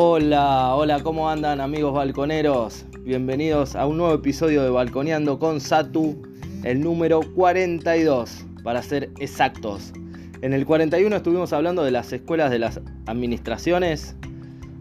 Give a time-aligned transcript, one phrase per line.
[0.00, 2.84] Hola, hola, ¿cómo andan amigos balconeros?
[3.00, 6.22] Bienvenidos a un nuevo episodio de Balconeando con Satu,
[6.62, 9.92] el número 42, para ser exactos.
[10.40, 14.14] En el 41 estuvimos hablando de las escuelas de las administraciones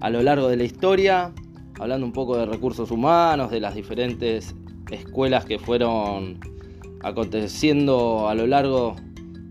[0.02, 1.34] a lo largo de la historia,
[1.79, 4.54] hablando un poco de recursos humanos, de las diferentes
[4.91, 6.39] escuelas que fueron
[7.02, 8.95] aconteciendo a lo largo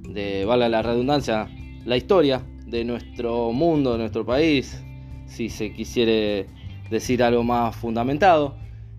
[0.08, 1.48] de, valga la redundancia,
[1.84, 4.80] la historia de nuestro mundo, de nuestro país,
[5.26, 6.46] si se quisiere
[6.90, 8.54] decir algo más fundamentado.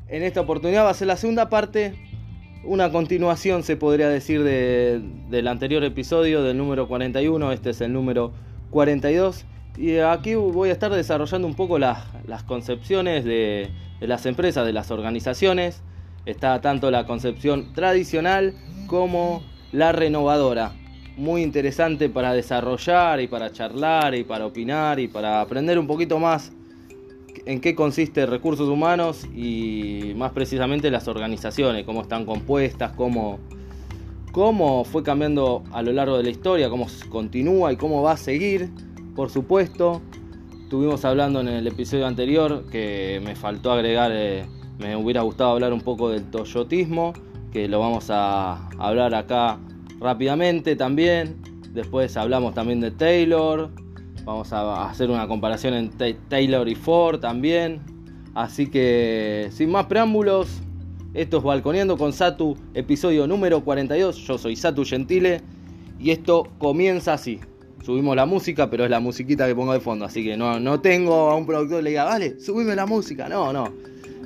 [0.07, 1.95] En esta oportunidad va a ser la segunda parte,
[2.63, 8.33] una continuación se podría decir del anterior episodio, del número 41, este es el número
[8.71, 9.45] 42.
[9.77, 12.03] Y aquí voy a estar desarrollando un poco las,
[12.45, 15.81] concepciones de, de las empresas, de las organizaciones.
[16.25, 18.53] Está tanto la concepción tradicional
[18.87, 20.73] como la renovadora
[21.17, 26.19] muy interesante para desarrollar y para charlar y para opinar y para aprender un poquito
[26.19, 26.51] más
[27.45, 33.39] en qué consiste recursos humanos y más precisamente las organizaciones, cómo están compuestas, cómo,
[34.31, 38.17] cómo fue cambiando a lo largo de la historia, cómo continúa y cómo va a
[38.17, 38.69] seguir,
[39.15, 40.01] por supuesto.
[40.63, 44.45] Estuvimos hablando en el episodio anterior que me faltó agregar, eh,
[44.77, 47.13] me hubiera gustado hablar un poco del toyotismo,
[47.51, 49.57] que lo vamos a hablar acá
[49.99, 51.37] rápidamente también.
[51.73, 53.69] Después hablamos también de Taylor.
[54.23, 57.81] Vamos a hacer una comparación entre Taylor y Ford también.
[58.35, 60.61] Así que sin más preámbulos,
[61.13, 64.17] esto es Balconeando con Satu, episodio número 42.
[64.17, 65.41] Yo soy Satu Gentile
[65.99, 67.39] y esto comienza así.
[67.83, 70.81] Subimos la música, pero es la musiquita que pongo de fondo, así que no, no
[70.81, 73.29] tengo a un productor que le diga, vale, subime la música.
[73.29, 73.73] No, no.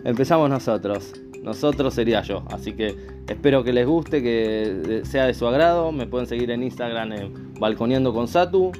[0.03, 2.43] Empezamos nosotros nosotros sería yo.
[2.49, 2.95] Así que
[3.27, 5.91] espero que les guste, que sea de su agrado.
[5.91, 8.71] Me pueden seguir en Instagram en Balconeando con Satu.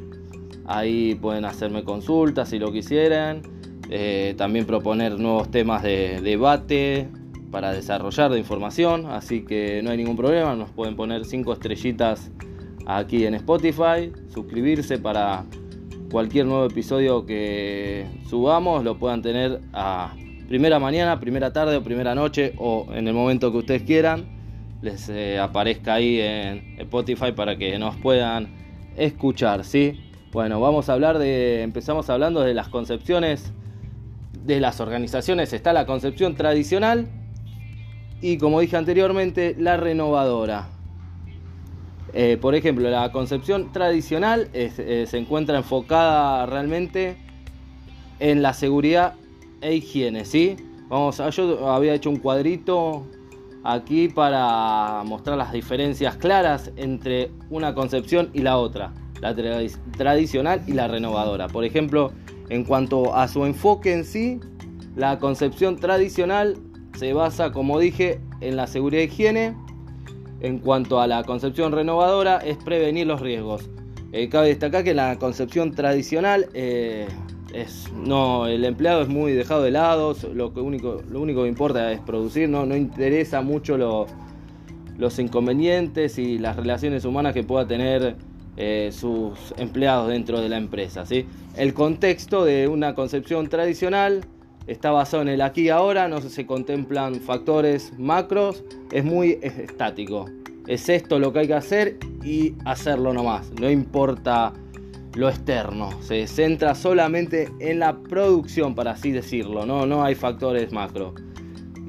[0.65, 3.41] Ahí pueden hacerme consultas si lo quisieran.
[3.89, 7.09] Eh, también proponer nuevos temas de debate
[7.49, 9.07] para desarrollar de información.
[9.07, 10.55] Así que no hay ningún problema.
[10.55, 12.31] Nos pueden poner 5 estrellitas
[12.85, 14.11] aquí en Spotify.
[14.29, 15.45] Suscribirse para
[16.11, 18.83] cualquier nuevo episodio que subamos.
[18.83, 20.13] Lo puedan tener a
[20.47, 24.25] primera mañana, primera tarde o primera noche o en el momento que ustedes quieran,
[24.81, 28.49] les eh, aparezca ahí en Spotify para que nos puedan
[28.97, 29.99] escuchar, ¿sí?
[30.31, 33.51] Bueno, vamos a hablar de, empezamos hablando de las concepciones
[34.45, 35.53] de las organizaciones.
[35.53, 37.07] Está la concepción tradicional
[38.21, 40.69] y como dije anteriormente, la renovadora.
[42.13, 47.17] Eh, por ejemplo, la concepción tradicional eh, se encuentra enfocada realmente
[48.19, 49.13] en la seguridad
[49.61, 50.57] e higiene, ¿sí?
[50.89, 53.05] Vamos, a, yo había hecho un cuadrito
[53.63, 59.35] aquí para mostrar las diferencias claras entre una concepción y la otra, la
[59.97, 61.47] tradicional y la renovadora.
[61.47, 62.11] Por ejemplo,
[62.49, 64.39] en cuanto a su enfoque en sí,
[64.95, 66.57] la concepción tradicional
[66.97, 69.55] se basa, como dije, en la seguridad e higiene.
[70.41, 73.69] En cuanto a la concepción renovadora, es prevenir los riesgos.
[74.11, 77.07] Eh, cabe destacar que la concepción tradicional eh,
[77.95, 81.99] no, el empleado es muy dejado de lado, lo, único, lo único que importa es
[81.99, 83.77] producir, no, no interesa mucho
[84.97, 88.15] los inconvenientes y las relaciones humanas que pueda tener
[88.57, 91.05] eh, sus empleados dentro de la empresa.
[91.05, 91.25] ¿sí?
[91.55, 94.25] El contexto de una concepción tradicional
[94.67, 100.25] está basado en el aquí y ahora, no se contemplan factores macros, es muy estático.
[100.67, 104.53] Es esto lo que hay que hacer y hacerlo nomás, no importa
[105.13, 110.71] lo externo, se centra solamente en la producción, para así decirlo, no, no hay factores
[110.71, 111.13] macro.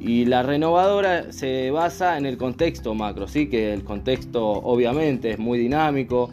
[0.01, 5.39] Y la renovadora se basa en el contexto macro, sí que el contexto obviamente es
[5.39, 6.31] muy dinámico,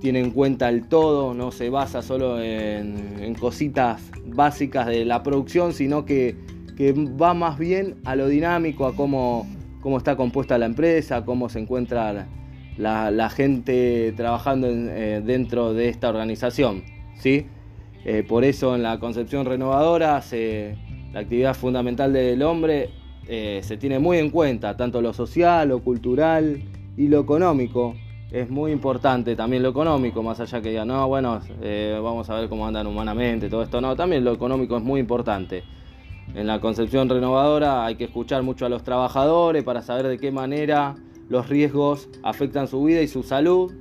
[0.00, 5.72] tiene en cuenta el todo, no se basa solo en, cositas básicas de la producción,
[5.72, 6.36] sino que,
[6.76, 9.46] que, va más bien a lo dinámico, a cómo,
[9.80, 12.26] cómo está compuesta la empresa, cómo se encuentra
[12.80, 16.82] la, gente trabajando eh, dentro de esta organización.
[17.18, 17.46] ¿sí?
[18.04, 20.22] Eh, por eso en la concepción renovadora
[21.12, 22.90] la actividad fundamental del hombre
[23.28, 26.62] eh, se tiene muy en cuenta, tanto lo social, lo cultural
[26.96, 27.94] y lo económico.
[28.32, 31.40] Es muy importante también lo económico, más allá que digan, no, bueno,
[32.00, 33.80] vamos a ver cómo andan humanamente, todo esto.
[33.80, 35.64] No, también lo económico es muy importante.
[36.32, 40.30] En la concepción renovadora hay que escuchar mucho a los trabajadores para saber de qué
[40.30, 40.94] manera
[41.30, 43.72] los riesgos afectan su vida y su salud.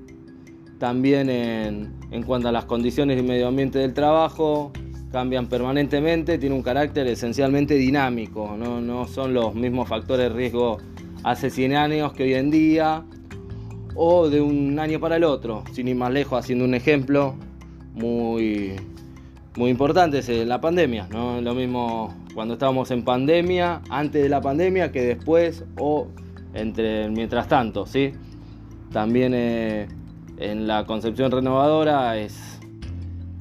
[0.78, 4.72] También en, cuanto a las condiciones y medio ambiente del trabajo,
[5.12, 10.78] cambian permanentemente, tiene un carácter esencialmente dinámico, no, son los mismos factores de riesgo
[11.24, 13.04] hace 100 años que hoy en día
[13.96, 17.36] o de un año para el otro, sin ir más lejos, haciendo un ejemplo
[17.94, 18.76] muy,
[19.58, 24.40] muy importantes en la pandemia, no lo mismo cuando estábamos en pandemia, antes de la
[24.40, 26.08] pandemia, que después o
[26.54, 28.14] entre mientras tanto, ¿sí?
[28.92, 29.88] También eh,
[30.38, 32.60] en la concepción renovadora es,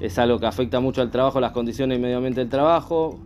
[0.00, 3.18] es algo que afecta mucho al trabajo, las condiciones y medio ambiente del trabajo.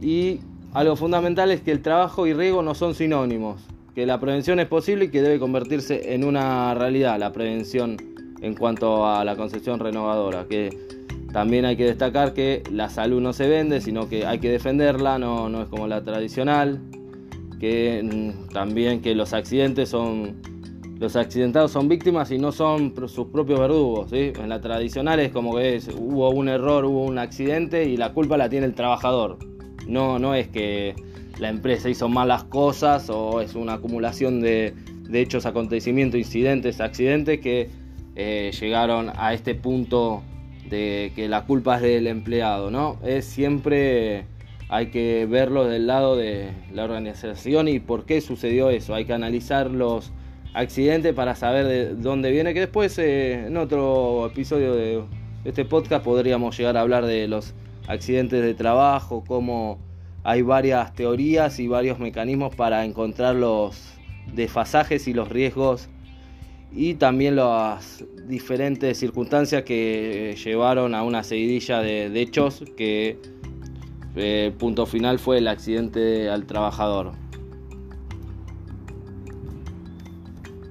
[0.00, 0.40] Y
[0.72, 3.62] algo fundamental es que el trabajo y riego no son sinónimos,
[3.94, 7.96] que la prevención es posible y que debe convertirse en una realidad, la prevención
[8.40, 10.70] en cuanto a la concepción renovadora, que
[11.32, 15.18] también hay que destacar que la salud no se vende, sino que hay que defenderla,
[15.18, 16.80] no, no es como la tradicional,
[17.60, 20.42] que mm, también que los accidentes son
[20.98, 24.12] los accidentados son víctimas y no son sus propios verdugos.
[24.12, 28.12] En la tradicional es como que es, hubo un error, hubo un accidente y la
[28.12, 29.38] culpa la tiene el trabajador.
[29.86, 30.94] No, no es que
[31.38, 34.74] la empresa hizo malas cosas o es una acumulación de,
[35.08, 37.70] de hechos, acontecimientos, incidentes, accidentes que
[38.14, 40.22] eh, llegaron a este punto
[40.68, 42.98] de que la culpa es del empleado, ¿no?
[43.02, 44.26] Es siempre
[44.70, 48.94] hay que verlo del lado de la organización y por qué sucedió eso.
[48.94, 50.12] Hay que analizar los
[50.54, 55.02] accidentes para saber de dónde viene, que después eh, en otro episodio de
[55.44, 57.52] este podcast podríamos llegar a hablar de los
[57.88, 59.78] accidentes de trabajo, cómo
[60.22, 63.94] hay varias teorías y varios mecanismos para encontrar los
[64.32, 65.88] desfasajes y los riesgos
[66.72, 73.18] y también las diferentes circunstancias que llevaron a una seguidilla de, hechos que
[74.16, 77.12] eh, punto final fue el accidente al trabajador.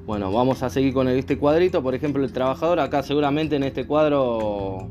[0.06, 1.83] Bueno, vamos a seguir con este cuadrito.
[1.83, 2.80] Por ejemplo, el trabajador.
[2.80, 4.88] Acá seguramente en este cuadro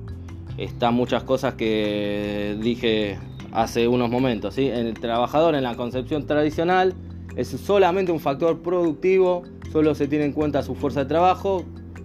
[0.56, 3.19] están muchas cosas que dije
[3.53, 4.55] hace unos momentos.
[4.55, 4.69] ¿sí?
[4.69, 6.95] El trabajador en la concepción tradicional
[7.37, 9.43] es solamente un factor productivo
[9.73, 11.65] Solo se tiene en cuenta su fuerza de trabajo,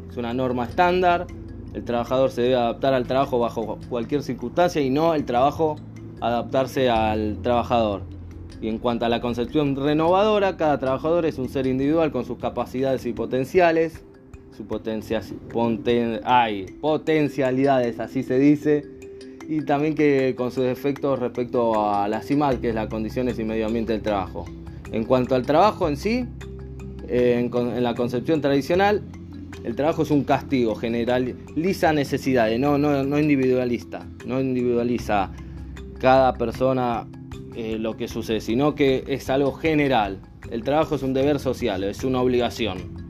[0.09, 1.27] es una norma estándar.
[1.73, 5.77] El trabajador se debe adaptar al trabajo bajo cualquier circunstancia y no el trabajo
[6.23, 8.01] adaptarse al trabajador.
[8.61, 12.37] Y en cuanto a la concepción renovadora, cada trabajador es un ser individual con sus
[12.37, 14.05] capacidades y potenciales,
[14.55, 14.65] sus
[16.81, 18.85] potencialidades, así se dice,
[19.49, 23.43] y también que con sus efectos respecto a la CIMAD, que es las condiciones y
[23.43, 24.45] medio ambiente del trabajo.
[24.93, 26.25] En cuanto al trabajo en sí,
[27.09, 27.51] en,
[27.83, 29.01] la concepción tradicional,
[29.65, 35.31] el trabajo es un castigo, generaliza necesidades, no, no, no individualista, no individualiza
[36.03, 37.07] cada persona
[37.55, 40.19] eh, lo que sucede, sino que es algo general.
[40.51, 43.07] El trabajo es un deber social, es una obligación.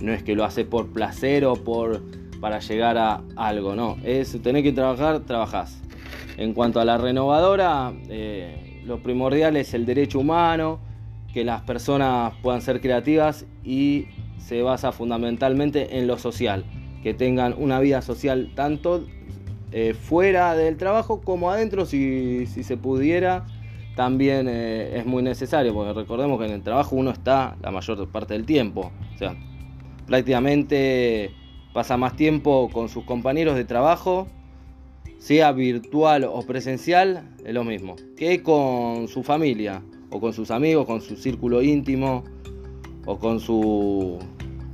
[0.00, 2.04] No es que lo hace por placer o por
[2.40, 3.96] para llegar a algo, no.
[4.04, 5.82] Es tener que trabajar, trabajás.
[6.36, 10.78] En cuanto a la renovadora, eh, lo primordial es el derecho humano,
[11.34, 14.06] que las personas puedan ser creativas y
[14.38, 16.64] se basa fundamentalmente en lo social,
[17.02, 19.04] que tengan una vida social tanto
[19.72, 23.46] eh, fuera del trabajo como adentro, si, se pudiera,
[23.96, 28.08] también eh, es muy necesario, porque recordemos que en el trabajo uno está la mayor
[28.08, 29.36] parte del tiempo, o sea,
[30.06, 31.32] prácticamente
[31.72, 34.28] pasa más tiempo con sus compañeros de trabajo,
[35.18, 40.86] sea virtual o presencial, es lo mismo, que con su familia o con sus amigos,
[40.86, 42.22] con su círculo íntimo
[43.04, 44.18] o con su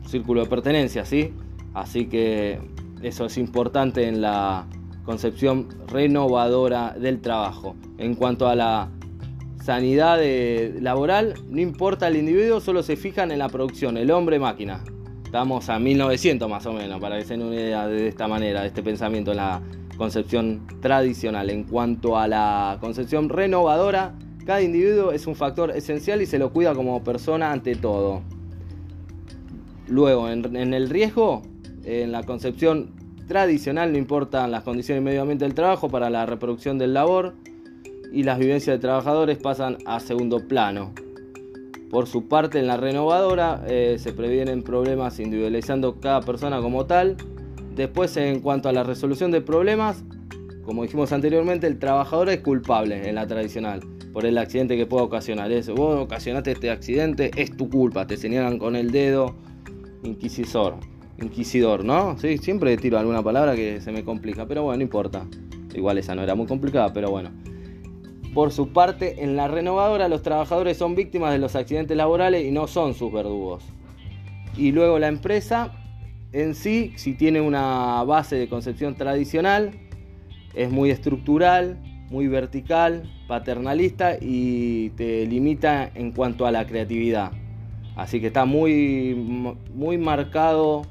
[0.07, 1.33] círculo de pertenencia, ¿sí?
[1.75, 2.61] Así que
[3.03, 4.67] eso es importante en la
[5.05, 7.75] concepción renovadora del trabajo.
[7.99, 8.91] En cuanto a la
[9.63, 10.21] sanidad
[10.81, 14.83] laboral, no importa el individuo, solo se fijan en la producción, el hombre máquina.
[15.25, 18.63] Estamos a 1900 más o menos, para que se den una idea de esta manera,
[18.63, 19.63] de este pensamiento en la
[19.97, 21.49] concepción tradicional.
[21.49, 26.53] En cuanto a la concepción renovadora, cada individuo es un factor esencial y se lo
[26.53, 28.23] cuida como persona ante todo.
[29.87, 31.43] Luego, en, el riesgo,
[31.85, 32.91] en la concepción
[33.27, 37.35] tradicional no importan las condiciones y medio ambiente del trabajo para la reproducción del labor
[38.13, 40.93] y las vivencias de trabajadores pasan a segundo plano.
[41.91, 47.17] Por su parte, en la renovadora eh, se previenen problemas individualizando cada persona como tal.
[47.75, 50.05] Después, en cuanto a la resolución de problemas,
[50.65, 53.81] como dijimos anteriormente, el trabajador es culpable en la tradicional
[54.13, 55.51] por el accidente que pueda ocasionar.
[55.53, 59.35] Eso, vos ocasionaste este accidente, es tu culpa, te señalan con el dedo,
[60.03, 60.77] inquisidor,
[61.23, 62.19] inquisidor, ¿no?
[62.19, 65.27] Sí, siempre tiro alguna palabra que se me complica, pero bueno, no importa.
[65.75, 67.31] Igual esa no era muy complicada, pero bueno.
[68.35, 72.51] Por su parte, en la renovadora los trabajadores son víctimas de los accidentes laborales y
[72.51, 73.65] no son sus verdugos.
[74.57, 75.73] Y luego la empresa
[76.33, 79.73] en sí, si tiene una base de concepción tradicional,
[80.55, 81.79] es muy estructural,
[82.11, 87.33] muy vertical, paternalista y te limita en cuanto a la creatividad.
[87.97, 89.15] Así que está muy,
[89.75, 90.83] muy marcado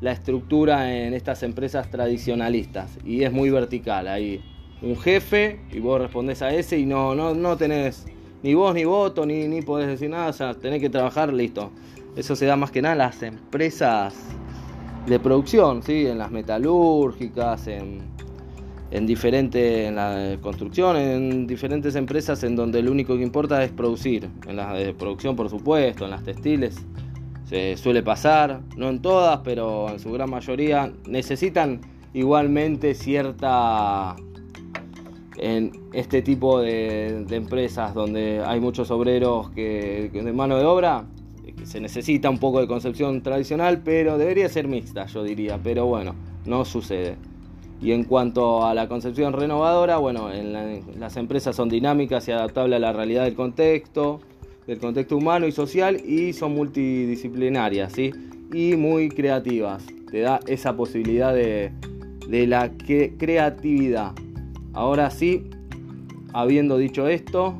[0.00, 4.40] la estructura en estas empresas tradicionalistas y es muy vertical ahí.
[4.80, 8.06] un jefe y vos respondés a ese y no, no, no tenés
[8.42, 11.72] ni voz ni voto, ni, ni podés decir nada, o sea, tenés que trabajar, listo.
[12.16, 14.14] Eso se da más que nada en las empresas
[15.06, 16.06] de producción, ¿sí?
[16.06, 18.02] en las metalúrgicas, en,
[18.90, 23.72] en diferentes, en la construcción, en diferentes empresas en donde lo único que importa es
[23.72, 24.28] producir.
[24.46, 26.76] En las de producción, por supuesto, en las textiles
[27.48, 31.80] se suele pasar, no en todas, pero en su gran mayoría necesitan
[32.12, 34.16] igualmente cierta
[35.38, 41.04] en este tipo de, empresas donde hay muchos obreros que, de mano de obra
[41.64, 46.14] se necesita un poco de concepción tradicional pero debería ser mixta yo diría pero bueno
[46.48, 47.16] no sucede.
[47.80, 52.76] Y en cuanto a la concepción renovadora, bueno, en las empresas son dinámicas y adaptables
[52.76, 54.18] a la realidad del contexto,
[54.68, 58.12] del contexto humano y social y son multidisciplinarias, ¿sí?
[58.52, 59.82] Y muy creativas.
[60.10, 61.72] Te da esa posibilidad de,
[62.28, 64.12] la creatividad.
[64.74, 65.44] Ahora sí,
[66.34, 67.54] habiendo dicho esto,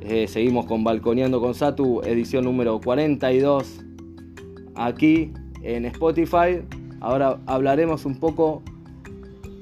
[0.00, 3.84] eh, seguimos con Balconeando con Satu, edición número 42,
[4.74, 6.62] aquí en Spotify.
[7.00, 8.62] Ahora hablaremos un poco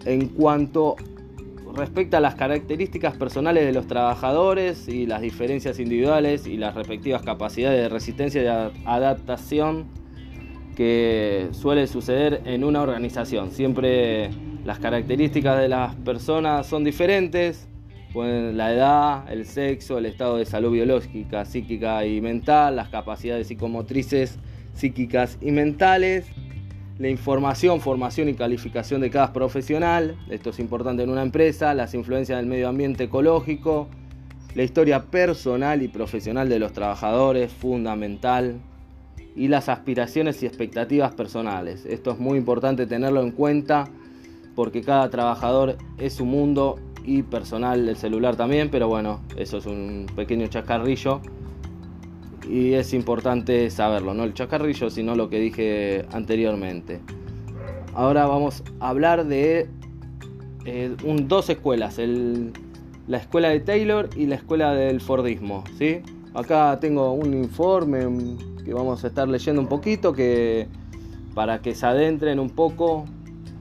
[0.05, 0.95] en cuanto
[1.75, 7.23] respecta a las características personales de los trabajadores y las diferencias individuales y las respectivas
[7.23, 9.87] capacidades de resistencia y adaptación
[10.77, 13.51] que suele suceder en una organización.
[13.51, 14.31] Siempre
[14.65, 17.69] las características de las personas son diferentes,
[18.15, 24.39] la edad, el sexo, el estado de salud biológica, psíquica y mental, las capacidades psicomotrices,
[24.75, 26.27] psíquicas y mentales
[27.01, 31.95] la información, formación y calificación de cada profesional, esto es importante en una empresa, las
[31.95, 33.89] influencias del medio ambiente ecológico,
[34.55, 38.61] la historia personal y profesional de los trabajadores, fundamental,
[39.35, 41.87] y las aspiraciones y expectativas personales.
[41.87, 43.89] Esto es muy importante tenerlo en cuenta
[44.55, 49.65] porque cada trabajador es su mundo y personal el celular también, pero bueno, eso es
[49.65, 51.23] un pequeño chascarrillo
[52.49, 57.01] y es importante saberlo, no el chacarrillo, sino lo que dije anteriormente.
[57.95, 59.69] Ahora vamos a hablar de
[60.65, 60.95] eh,
[61.25, 61.99] dos escuelas,
[63.09, 65.65] la escuela de Taylor y la escuela del Fordismo.
[65.77, 66.01] ¿sí?
[66.35, 70.69] Acá tengo un informe que vamos a estar leyendo un poquito que,
[71.35, 73.07] para que se adentren un poco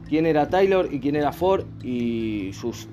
[0.08, 2.88] quién era Taylor y quién era Ford y sus,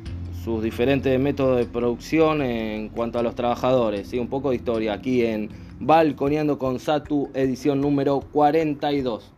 [0.44, 4.08] sus diferentes métodos de producción en cuanto a los trabajadores.
[4.08, 4.18] ¿sí?
[4.18, 9.32] Un poco de historia aquí en Balconeando con Satu, edición número 42.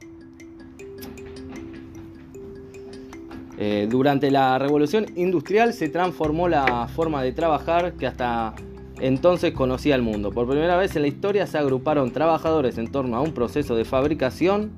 [3.61, 8.55] Eh, durante la revolución industrial se transformó la forma de trabajar que hasta
[9.01, 10.31] entonces conocía el mundo.
[10.31, 13.85] Por primera vez en la historia se agruparon trabajadores en torno a un proceso de
[13.85, 14.73] fabricación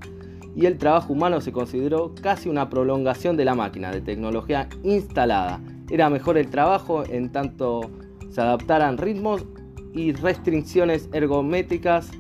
[0.57, 5.61] y el trabajo humano se consideró casi una prolongación de la máquina, de tecnología instalada.
[5.91, 7.91] Era mejor el trabajo en tanto
[8.31, 9.45] se adaptaran ritmos
[9.95, 12.11] y restricciones ergométricas,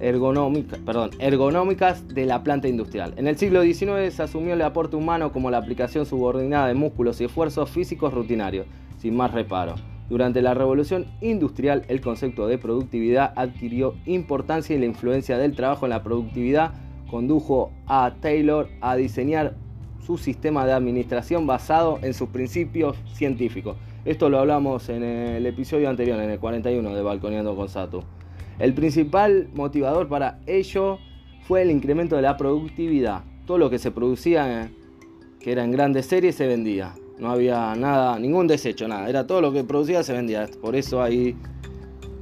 [0.00, 3.14] ergonómicas, perdón, ergonómicas de la planta industrial.
[3.16, 7.20] En el siglo XIX se asumió el aporte humano como la aplicación subordinada de músculos
[7.20, 8.66] y esfuerzos físicos rutinarios,
[8.98, 9.74] sin más reparo.
[10.08, 15.86] Durante la revolución industrial el concepto de productividad adquirió importancia y la influencia del trabajo
[15.86, 16.74] en la productividad
[17.10, 19.54] condujo a Taylor a diseñar
[20.04, 23.76] su sistema de administración basado en sus principios científicos.
[24.06, 28.04] Esto lo hablamos en el episodio anterior, en el 41 de Balconeando con Sato.
[28.60, 31.00] El principal motivador para ello
[31.42, 33.24] fue el incremento de la productividad.
[33.46, 34.70] Todo lo que se producía,
[35.40, 36.94] que era en grandes series, se vendía.
[37.18, 39.08] No había nada, ningún desecho, nada.
[39.08, 40.48] Era todo lo que producía, se vendía.
[40.60, 41.34] Por eso ahí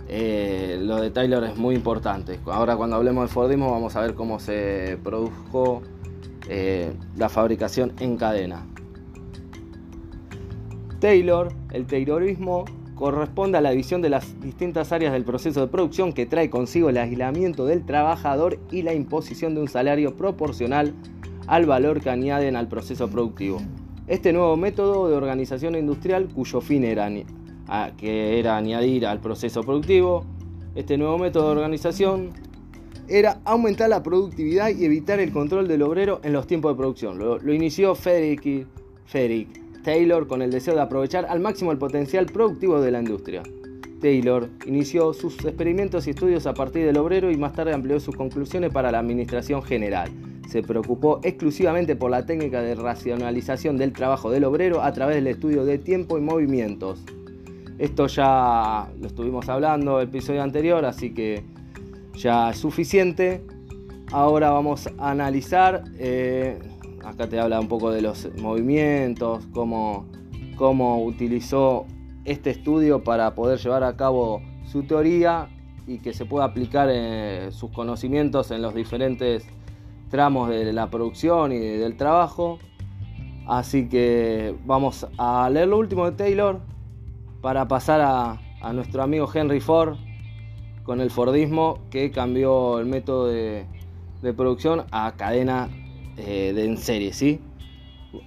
[0.08, 2.40] eh, lo de Taylor es muy importante.
[2.46, 5.82] Ahora cuando hablemos de Fordismo vamos a ver cómo se produjo
[6.48, 8.64] eh, la fabricación en cadena.
[11.00, 16.12] Taylor, el Taylorismo corresponde a la visión de las distintas áreas del proceso de producción
[16.12, 20.94] que trae consigo el aislamiento del trabajador y la imposición de un salario proporcional
[21.46, 23.60] al valor que añaden al proceso productivo.
[24.06, 27.10] Este nuevo método de organización industrial, cuyo fin era,
[27.96, 30.24] que era añadir al proceso productivo,
[30.74, 32.30] este nuevo método de organización
[33.08, 37.18] era aumentar la productividad y evitar el control del obrero en los tiempos de producción.
[37.18, 38.66] Lo, inició Frederick,
[39.06, 43.42] Frederick Taylor con el deseo de aprovechar al máximo el potencial productivo de la industria.
[44.00, 48.16] Taylor inició sus experimentos y estudios a partir del obrero y más tarde amplió sus
[48.16, 50.10] conclusiones para la administración general.
[50.48, 55.28] Se preocupó exclusivamente por la técnica de racionalización del trabajo del obrero a través del
[55.28, 57.02] estudio de tiempo y movimientos.
[57.78, 61.44] Esto ya lo estuvimos hablando el episodio anterior, así que
[62.14, 63.42] ya es suficiente.
[64.12, 66.58] Ahora vamos a analizar eh,
[67.04, 70.06] acá te habla un poco de los movimientos, cómo
[70.56, 71.86] cómo utilizó
[72.24, 75.48] este estudio para poder llevar a cabo su teoría
[75.86, 79.46] y que se pueda aplicar eh, sus conocimientos en los diferentes
[80.10, 82.58] tramos de la producción y del trabajo.
[83.46, 86.60] Así que vamos a leer lo último de Taylor
[87.42, 88.40] para pasar a,
[88.72, 89.98] nuestro amigo Henry Ford
[90.84, 93.66] con el Fordismo que cambió el método de,
[94.34, 95.68] producción a cadena
[96.16, 97.40] eh, de en serie, ¿sí?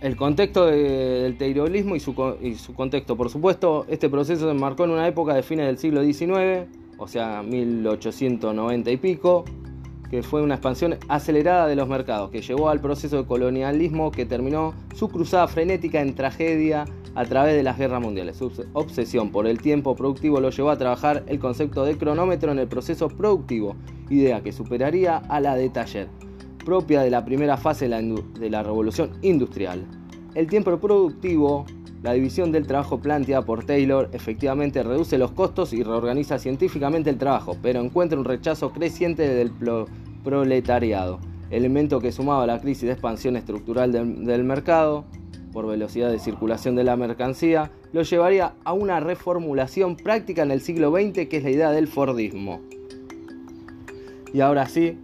[0.02, 4.84] El contexto del taylorismo y su, y su contexto, por supuesto, este proceso se marcó
[4.84, 6.68] en una época de fines del siglo XIX,
[6.98, 9.46] o sea, 1890 y pico,
[10.10, 14.26] que fue una expansión acelerada de los mercados, que llevó al proceso de colonialismo que
[14.26, 18.38] terminó su cruzada frenética en tragedia a través de las guerras mundiales.
[18.38, 22.60] Su obsesión por el tiempo productivo lo llevó a trabajar el concepto de cronómetro en
[22.60, 23.76] el proceso productivo,
[24.10, 26.08] idea que superaría a la de taller,
[26.68, 29.86] propia de la primera fase de la, revolución industrial.
[30.36, 31.66] El tiempo productivo
[32.04, 37.18] la división del trabajo planteada por Taylor efectivamente reduce los costos y reorganiza científicamente el
[37.18, 39.54] trabajo, pero encuentra un rechazo creciente del
[40.26, 41.20] proletariado,
[41.52, 45.06] elemento que sumaba a la crisis de expansión estructural del, mercado
[45.54, 50.60] por velocidad de circulación de la mercancía, lo llevaría a una reformulación práctica en el
[50.60, 52.60] siglo XX que es la idea del Fordismo.
[54.34, 55.00] Y ahora sí,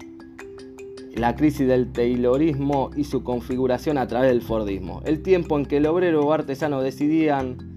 [1.16, 5.02] la crisis del Taylorismo y su configuración a través del Fordismo.
[5.06, 7.76] El tiempo en que el obrero o artesano decidían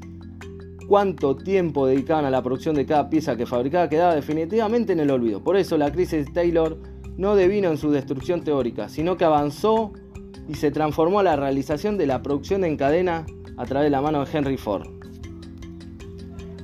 [0.89, 5.11] cuánto tiempo dedicaban a la producción de cada pieza que fabricaba quedaba definitivamente en el
[5.11, 5.43] olvido.
[5.43, 6.79] Por eso la crisis de Taylor
[7.17, 9.93] no devino en su destrucción teórica, sino que avanzó
[10.49, 13.27] y se transformó a la realización de la producción en cadena
[13.57, 14.87] a través de la mano de Henry Ford.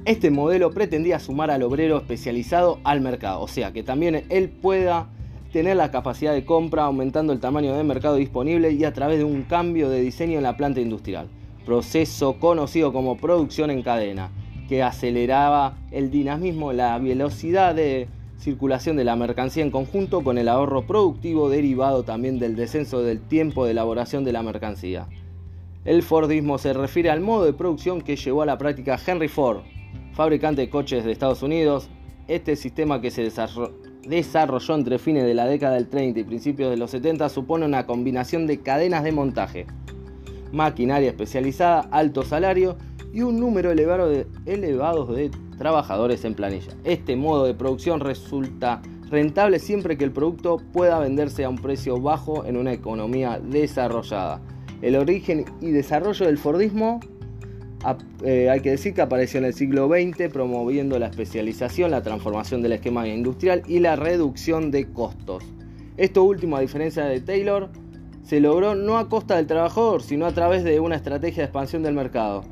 [0.05, 5.11] Este modelo pretendía sumar al obrero especializado al mercado, o sea, que también él pueda
[5.53, 9.25] tener la capacidad de compra aumentando el tamaño del mercado disponible y a través de
[9.25, 11.29] un cambio de diseño en la planta industrial,
[11.67, 14.31] proceso conocido como producción en cadena,
[14.69, 20.49] que aceleraba el dinamismo, la velocidad de circulación de la mercancía en conjunto con el
[20.49, 25.07] ahorro productivo derivado también del descenso del tiempo de elaboración de la mercancía.
[25.85, 29.63] El Fordismo se refiere al modo de producción que llevó a la práctica Henry Ford,
[30.15, 31.89] fabricante de coches de Estados Unidos.
[32.29, 36.71] Este sistema que se desarrolló desarrolló entre fines de la década del 30 y principios
[36.71, 39.67] de los 70 supone una combinación de cadenas de montaje,
[40.53, 42.77] maquinaria especializada, alto salario
[43.13, 46.73] y un número elevado de, elevados de trabajadores en planilla.
[46.85, 52.01] Este modo de producción resulta rentable siempre que el producto pueda venderse a un precio
[52.01, 54.41] bajo en una economía desarrollada.
[54.81, 57.01] El origen y desarrollo del Fordismo
[58.25, 62.63] eh, hay que decir que apareció en el siglo XX promoviendo la especialización, la transformación
[62.63, 65.45] del esquema industrial y la reducción de costos.
[65.97, 67.71] Esto último, a diferencia de Taylor,
[68.23, 71.83] se logró no a costa del trabajador, sino a través de una estrategia de expansión
[71.83, 72.45] del mercado.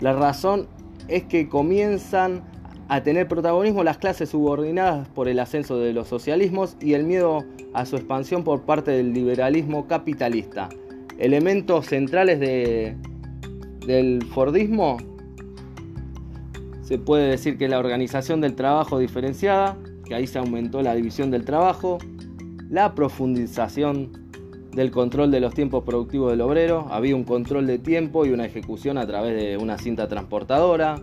[0.00, 0.68] La razón
[1.08, 2.42] es que comienzan
[2.88, 7.44] a tener protagonismo las clases subordinadas por el ascenso de los socialismos y el miedo
[7.74, 10.68] a su expansión por parte del liberalismo capitalista.
[11.18, 12.96] Elementos centrales de,
[13.86, 14.98] del Fordismo,
[16.82, 21.30] se puede decir que la organización del trabajo diferenciada, que ahí se aumentó la división
[21.30, 21.98] del trabajo,
[22.68, 24.12] la profundización
[24.72, 28.44] del control de los tiempos productivos del obrero, había un control de tiempo y una
[28.44, 31.00] ejecución a través de una cinta transportadora,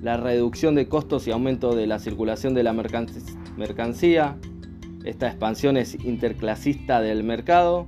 [0.00, 4.38] la reducción de costos y aumento de la circulación de la mercancía,
[5.04, 7.86] esta expansión es interclasista del mercado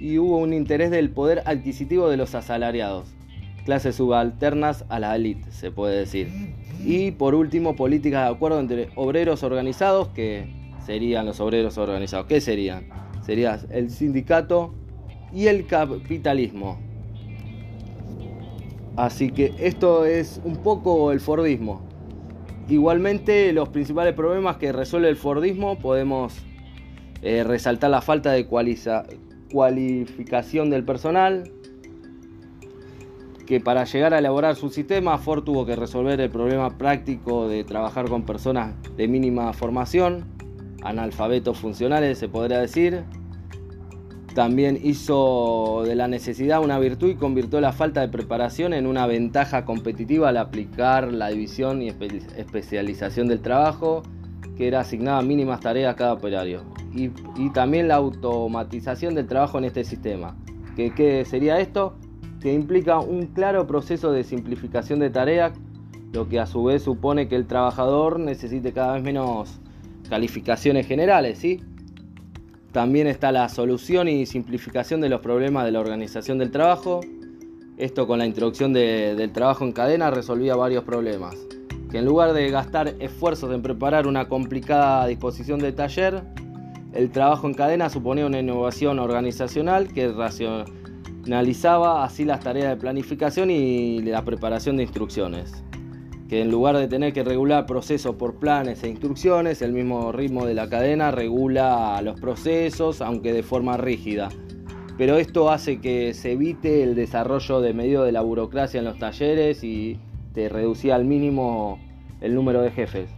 [0.00, 3.17] y hubo un interés del poder adquisitivo de los asalariados
[3.68, 6.30] clases subalternas a la élite, se puede decir.
[6.82, 10.48] Y por último, políticas de acuerdo entre obreros organizados, que
[10.86, 12.24] serían los obreros organizados.
[12.24, 12.88] ¿Qué serían?
[13.20, 14.72] Sería el sindicato
[15.34, 16.80] y el capitalismo.
[18.96, 21.82] Así que esto es un poco el Fordismo.
[22.70, 26.32] Igualmente, los principales problemas que resuelve el Fordismo podemos
[27.20, 31.52] eh, resaltar la falta de cualificación del personal,
[33.48, 37.64] que para llegar a elaborar su sistema, Ford tuvo que resolver el problema práctico de
[37.64, 40.26] trabajar con personas de mínima formación,
[40.82, 43.04] analfabetos funcionales se podría decir.
[44.34, 49.06] También hizo de la necesidad una virtud y convirtió la falta de preparación en una
[49.06, 54.02] ventaja competitiva al aplicar la división y especialización del trabajo,
[54.58, 56.64] que era asignada mínimas tareas a cada operario.
[56.94, 57.08] Y,
[57.54, 60.36] también la automatización del trabajo en este sistema.
[60.76, 61.96] ¿Qué sería esto?
[62.40, 65.52] Que implica un claro proceso de simplificación de tareas,
[66.12, 69.60] lo que a su vez supone que el trabajador necesite cada vez menos
[70.08, 71.60] calificaciones generales, ¿sí?
[72.72, 77.00] También está la solución y simplificación de los problemas de la organización del trabajo,
[77.78, 81.36] Esto con la introducción del trabajo en cadena resolvía varios problemas.
[81.92, 86.24] Que en lugar de gastar esfuerzos en preparar una complicada disposición de taller,
[86.92, 90.87] el trabajo en cadena suponía una innovación organizacional que racionalizaba
[92.02, 95.64] así las tareas de planificación y la preparación de instrucciones
[96.28, 100.44] que en lugar de tener que regular procesos por planes e instrucciones, el mismo ritmo
[100.44, 104.28] de la cadena regula los procesos, aunque de forma rígida.
[104.98, 108.98] Pero esto hace que se evite el desarrollo de medio de la burocracia en los
[108.98, 109.98] talleres y
[110.34, 111.78] te reducía al mínimo
[112.20, 113.08] el número de jefes.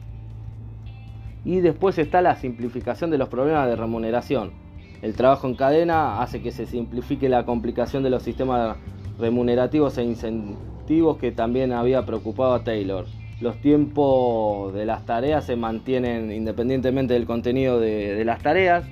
[1.44, 4.52] Y después está la simplificación de los problemas de remuneración.
[5.02, 8.76] El trabajo en cadena hace que se simplifique la complicación de los sistemas
[9.18, 13.06] remunerativos e incentivos que también había preocupado a Taylor.
[13.40, 18.84] Los tiempos de las tareas se mantienen independientemente del contenido de, las tareas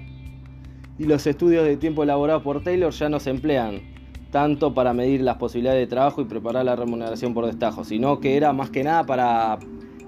[0.98, 3.82] y los estudios de tiempo elaborados por Taylor ya no se emplean
[4.30, 8.36] tanto para medir las posibilidades de trabajo y preparar la remuneración por destajo, sino que
[8.36, 9.58] era más que nada para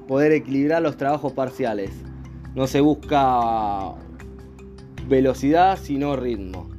[0.08, 1.90] poder equilibrar los trabajos parciales.
[2.54, 3.94] No se busca
[5.10, 6.70] velocidad, sino ritmo,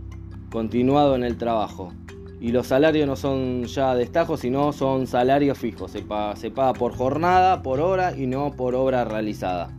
[0.50, 1.94] continuado en el trabajo
[2.42, 5.92] y los salarios no son ya destajos, sino son salarios fijos.
[5.92, 9.70] Se paga, por jornada, por hora y no por obra realizada.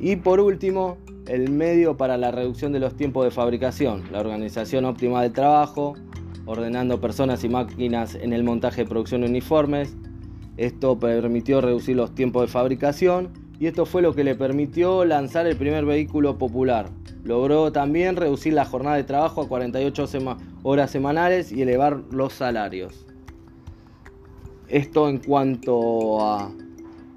[0.00, 4.84] Y por último, el medio para la reducción de los tiempos de fabricación, la organización
[4.84, 5.94] óptima del trabajo,
[6.44, 9.96] ordenando personas y máquinas en el montaje de producción uniformes.
[10.56, 15.48] Esto permitió reducir los tiempos de fabricación y esto fue lo que le permitió lanzar
[15.48, 16.90] el primer vehículo popular,
[17.26, 20.04] Logró también reducir la jornada de trabajo a 48
[20.62, 23.04] horas semanales y elevar los salarios.
[24.68, 26.20] Esto en cuanto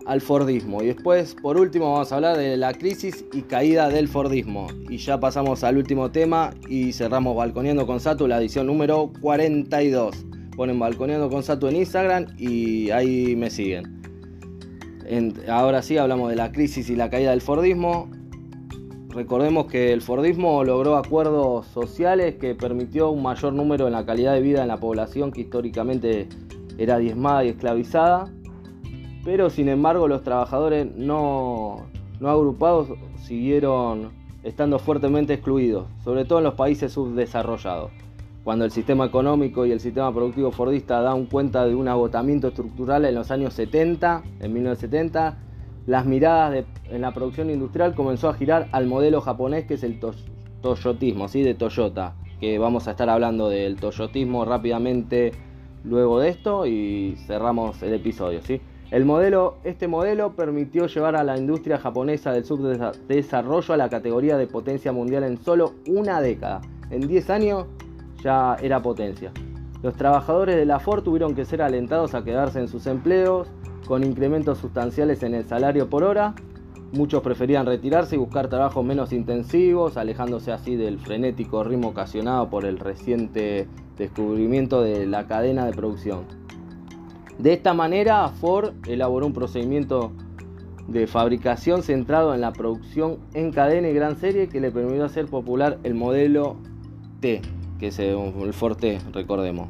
[0.08, 0.82] al Fordismo.
[0.82, 4.66] Y después, por último, vamos a hablar de la crisis y caída del Fordismo.
[4.90, 10.26] Y ya pasamos al último tema y cerramos Balconeando con Satu, la edición número 42.
[10.58, 14.02] Ponen Balconeando con Satu en Instagram y ahí me siguen.
[15.48, 18.10] ahora sí hablamos de la crisis y la caída del Fordismo.
[19.10, 24.34] Recordemos que el Fordismo logró acuerdos sociales que permitió un mayor número en la calidad
[24.34, 26.30] de vida en la población que históricamente
[26.78, 28.32] era diezmada y esclavizada,
[29.26, 31.88] pero sin embargo los trabajadores no,
[32.20, 34.12] no agrupados siguieron
[34.44, 37.92] estando fuertemente excluidos, sobre todo en los países subdesarrollados.
[38.44, 43.06] Cuando el sistema económico y el sistema productivo fordista dan cuenta de un agotamiento estructural
[43.06, 45.38] en los años 70, en 1970,
[45.86, 50.00] las miradas en la producción industrial comenzó a girar al modelo japonés que es el
[50.62, 51.42] toyotismo, ¿sí?
[51.42, 55.32] de Toyota, que vamos a estar hablando del toyotismo rápidamente
[55.84, 58.42] luego de esto y cerramos el episodio.
[58.42, 58.62] ¿sí?
[58.92, 64.38] El modelo, este modelo permitió llevar a la industria japonesa del subdesarrollo a la categoría
[64.38, 66.62] de potencia mundial en solo una década.
[66.90, 67.66] En 10 años
[68.24, 69.32] ya era potencia.
[69.84, 73.48] Los trabajadores de la Ford tuvieron que ser alentados a quedarse en sus empleos
[73.90, 76.36] con incrementos sustanciales en el salario por hora.
[76.94, 82.66] Muchos preferían retirarse y buscar trabajos menos intensivos, alejándose así del frenético ritmo ocasionado por
[82.66, 86.26] el reciente descubrimiento de la cadena de producción.
[87.40, 90.12] De esta manera, Ford elaboró un procedimiento
[90.88, 95.26] de fabricación centrado en la producción en cadena y gran serie que le permitió hacer
[95.26, 96.58] popular el modelo
[97.22, 97.42] T,
[97.80, 99.70] que es el Ford T, recordemos.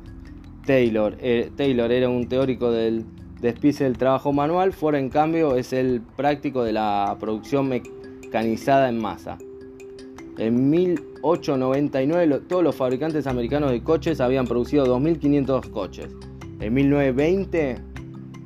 [0.65, 3.05] Taylor, eh, Taylor era un teórico del
[3.41, 8.99] despice del trabajo manual, Ford en cambio es el práctico de la producción mecanizada en
[8.99, 9.38] masa.
[10.38, 16.08] En 1899 todos los fabricantes americanos de coches habían producido 2.500 coches.
[16.60, 17.78] En 1920,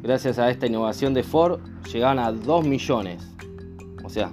[0.01, 1.59] gracias a esta innovación de Ford,
[1.91, 3.27] llegaban a 2 millones.
[4.03, 4.31] O sea,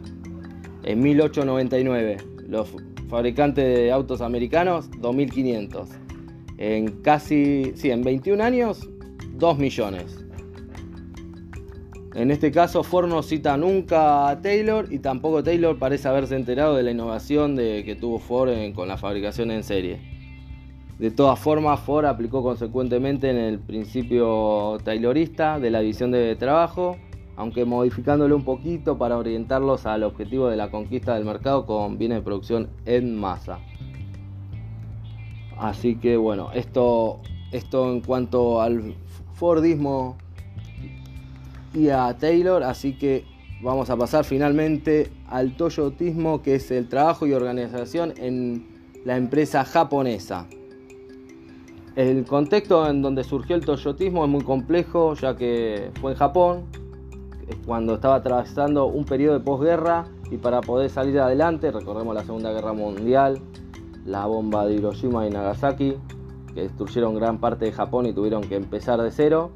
[0.85, 2.17] en 1899
[2.49, 2.75] los
[3.09, 5.87] fabricantes de autos americanos 2.500.
[6.59, 8.89] En casi, sí, en 21 años
[9.35, 10.20] 2 millones.
[12.15, 16.75] En este caso, Ford no cita nunca a Taylor y tampoco Taylor parece haberse enterado
[16.75, 20.01] de la innovación de, que tuvo Ford con la fabricación en serie.
[20.99, 26.97] De todas formas, Ford aplicó consecuentemente en el principio taylorista de la división de trabajo,
[27.37, 32.19] aunque modificándolo un poquito para orientarlos al objetivo de la conquista del mercado con bienes
[32.19, 33.61] de producción en masa.
[35.57, 37.21] Así que bueno, esto,
[37.53, 38.95] esto en cuanto al
[39.35, 40.19] Fordismo
[41.75, 43.25] y a Taylor, así que
[43.63, 48.67] vamos a pasar finalmente al Toyotismo, que es el trabajo y organización en
[49.05, 50.47] la empresa japonesa.
[51.97, 56.65] El contexto en donde surgió el Toyotismo es muy complejo, ya que fue en Japón,
[57.67, 62.53] cuando estaba atravesando un periodo de posguerra y para poder salir adelante, recordemos la Segunda
[62.53, 63.41] Guerra Mundial,
[64.07, 65.97] la bomba de Hiroshima y Nagasaki,
[66.55, 69.51] que destruyeron gran parte de Japón y tuvieron que empezar de cero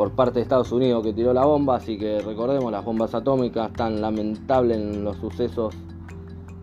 [0.00, 3.70] por parte de Estados Unidos que tiró la bomba, así que recordemos las bombas atómicas
[3.74, 5.74] tan lamentables en los sucesos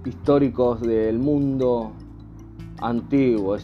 [0.06, 1.92] históricos del mundo
[2.82, 3.58] antiguo.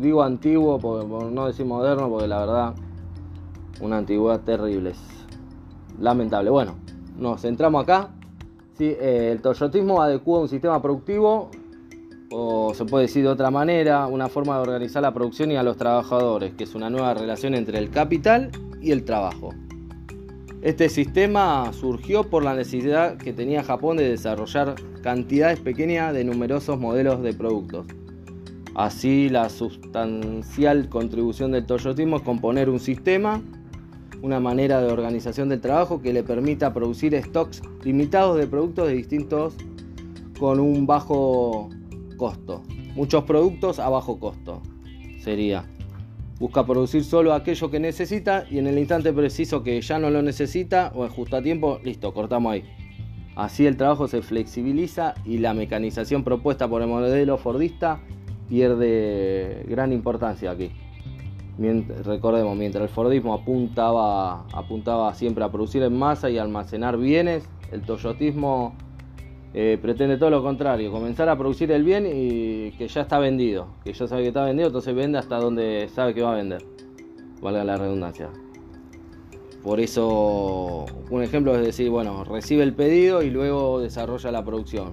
[0.00, 2.74] digo antiguo por, no decir moderno, porque la verdad
[3.80, 4.90] una antigüedad terrible.
[4.90, 4.98] Es
[6.00, 6.50] lamentable.
[6.50, 6.74] Bueno,
[7.16, 8.08] nos centramos acá.
[8.76, 11.50] Sí, eh, el toyotismo adecua un sistema productivo,
[12.32, 15.62] o se puede decir de otra manera, una forma de organizar la producción y a
[15.62, 18.50] los trabajadores, que es una nueva relación entre el capital
[18.92, 19.50] el trabajo.
[20.62, 26.78] Este sistema surgió por la necesidad que tenía Japón de desarrollar cantidades pequeñas de numerosos
[26.80, 27.86] modelos de productos.
[28.74, 33.40] Así, la sustancial contribución del toyotismo es componer un sistema,
[34.22, 38.94] una manera de organización del trabajo que le permita producir stocks limitados de productos de
[38.94, 39.54] distintos
[40.38, 41.68] con un bajo
[42.16, 42.62] costo.
[42.94, 44.62] Muchos productos a bajo costo
[45.20, 45.64] sería.
[46.38, 50.20] Busca producir solo aquello que necesita y en el instante preciso que ya no lo
[50.20, 52.64] necesita o en justo a tiempo, listo, cortamos ahí.
[53.36, 58.00] Así el trabajo se flexibiliza y la mecanización propuesta por el modelo Fordista
[58.48, 60.72] pierde gran importancia aquí.
[62.04, 67.82] recordemos, mientras el Fordismo apuntaba, apuntaba siempre a producir en masa y almacenar bienes, el
[67.82, 68.74] Toyotismo
[69.54, 73.68] eh, pretende todo lo contrario, comenzar a producir el bien y que ya está vendido,
[73.84, 76.62] que ya sabe que está vendido, entonces vende hasta donde sabe que va a vender,
[77.40, 78.28] valga la redundancia.
[79.62, 84.92] Por eso, un ejemplo es decir, bueno, recibe el pedido y luego desarrolla la producción.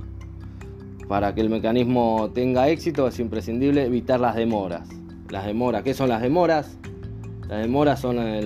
[1.07, 4.89] Para que el mecanismo tenga éxito es imprescindible evitar las demoras.
[5.29, 6.79] Las demoras, ¿qué son las demoras?
[7.47, 8.41] Las demoras son eh,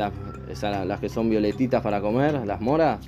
[0.47, 2.99] las, las que son violetitas para comer, las moras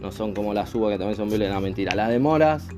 [0.00, 1.94] no son como las uvas que también son violentas, no, mentira.
[1.94, 2.68] Las demoras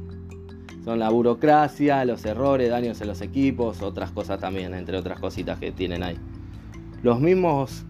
[0.85, 5.59] son la burocracia, los errores, daños en los equipos, otras cosas también, entre otras cositas
[5.59, 6.17] que tienen ahí.
[7.03, 7.85] Los mismos,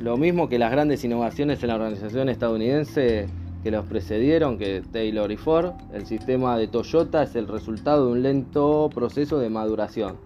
[0.00, 3.26] lo mismo que las grandes innovaciones en la organización estadounidense
[3.62, 8.12] que los precedieron, que Taylor y Ford, el sistema de Toyota es el resultado de
[8.12, 10.16] un lento proceso de maduración,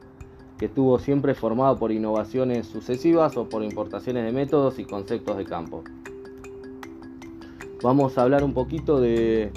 [0.60, 5.44] que estuvo siempre formado por innovaciones sucesivas o por importaciones de métodos y conceptos de
[5.44, 5.82] campo
[7.82, 9.50] vamos a hablar un poquito de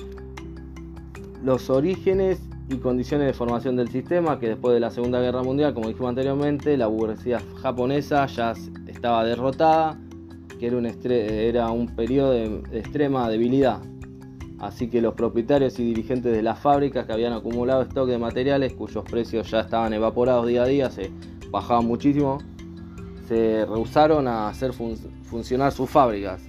[1.44, 5.74] los orígenes y condiciones de formación del sistema, que después de la Segunda Guerra Mundial,
[5.74, 8.54] como dijimos anteriormente, la burguesía japonesa ya
[8.88, 10.00] estaba derrotada,
[10.60, 13.82] que era un, era un periodo de, extrema debilidad.
[14.66, 18.74] Así que los propietarios y dirigentes de las fábricas que habían acumulado stock de materiales
[18.74, 21.12] cuyos precios ya estaban evaporados día a día, se
[21.52, 22.40] bajaban muchísimo,
[23.28, 26.42] se rehusaron a hacer funcionar sus fábricas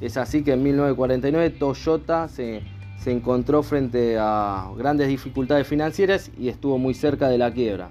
[0.00, 2.62] es así que en 1949 Toyota se,
[3.06, 7.88] encontró frente a grandes dificultades financieras y estuvo muy cerca de la quiebra.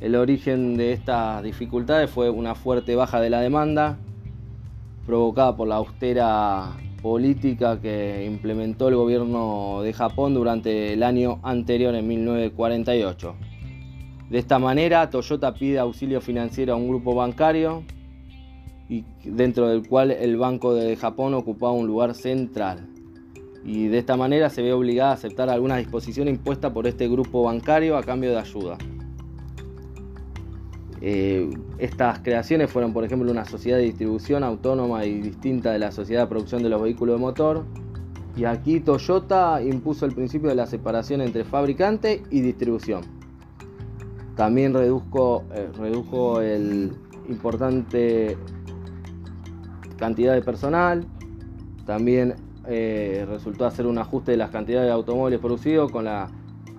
[0.00, 3.98] El origen de estas dificultades fue una fuerte baja de la demanda
[5.04, 11.94] provocada por la austera política que implementó el gobierno de Japón durante el año anterior,
[11.94, 13.34] en 1948.
[14.30, 17.84] De esta manera, Toyota pide auxilio financiero a un grupo bancario
[18.88, 22.88] y dentro del cual el Banco de Japón ocupaba un lugar central.
[23.64, 27.42] Y de esta manera se ve obligada a aceptar alguna disposición impuesta por este grupo
[27.42, 28.78] bancario a cambio de ayuda.
[31.00, 35.92] Eh, estas creaciones fueron, por ejemplo, una sociedad de distribución autónoma y distinta de la
[35.92, 37.64] sociedad de producción de los vehículos de motor.
[38.36, 43.02] Y aquí Toyota impuso el principio de la separación entre fabricante y distribución.
[44.36, 46.92] También redujo, eh, redujo el
[47.28, 48.36] importante
[49.96, 51.06] cantidad de personal,
[51.86, 52.34] también
[52.68, 56.06] eh, resultó hacer un ajuste de las cantidades de automóviles producidos con,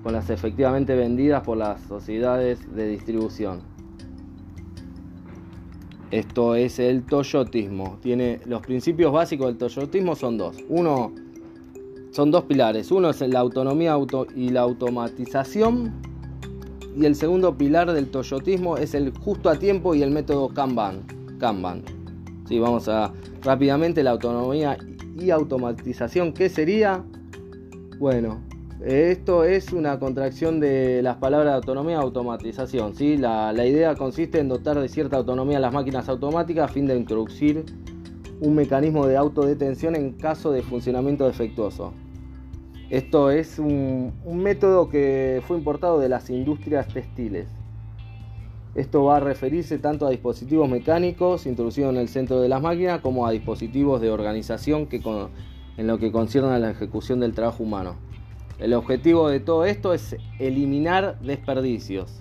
[0.04, 3.77] con las efectivamente vendidas por las sociedades de distribución.
[6.12, 7.98] Esto es el toyotismo.
[8.02, 10.58] Tiene los principios básicos del toyotismo son dos.
[10.70, 11.12] Uno
[12.12, 12.92] son dos pilares.
[12.92, 15.94] Uno es la autonomía auto y la automatización.
[16.96, 21.06] Y el segundo pilar del toyotismo es el justo a tiempo y el método Kanban.
[21.40, 21.84] Kanban.
[22.48, 24.78] Sí, vamos a rápidamente la autonomía
[25.20, 26.34] y automatización.
[26.34, 27.04] ¿Qué sería?
[28.00, 28.42] Bueno,
[28.86, 32.96] esto es una contracción de las palabras autonomía automatización.
[32.96, 33.18] ¿sí?
[33.18, 36.96] La, idea consiste en dotar de cierta autonomía a las máquinas automáticas a fin de
[36.96, 37.66] introducir
[38.40, 41.94] un mecanismo de autodetención en caso de funcionamiento defectuoso.
[42.92, 47.48] Esto es un, método que fue importado de las industrias textiles.
[48.76, 53.02] Esto va a referirse tanto a dispositivos mecánicos introducidos en el centro de las máquinas
[53.02, 55.02] como a dispositivos de organización que
[55.78, 58.07] en lo que concierne a la ejecución del trabajo humano.
[58.60, 62.20] El objetivo de todo esto es eliminar desperdicios.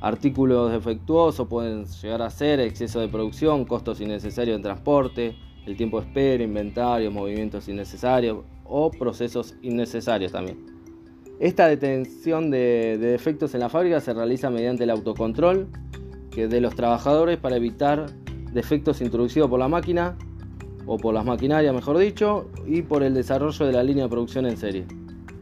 [0.00, 6.00] Artículos defectuosos pueden llegar a ser exceso de producción, costos innecesarios en transporte, el tiempo
[6.00, 10.64] de espera, inventario, movimientos innecesarios o procesos innecesarios también.
[11.40, 15.68] Esta detención de, defectos en la fábrica se realiza mediante el autocontrol
[16.36, 18.06] de los trabajadores para evitar
[18.52, 20.16] defectos introducidos por la máquina
[20.86, 24.46] o por las maquinarias, mejor dicho, y por el desarrollo de la línea de producción
[24.46, 24.86] en serie.